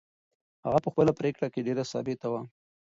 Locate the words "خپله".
0.93-1.11